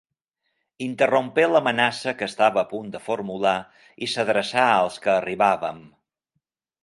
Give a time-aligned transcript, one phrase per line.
[0.85, 3.55] Interrompé l'amenaça que estava a punt de formular
[4.05, 5.85] i s'adreçà als que arribàvem.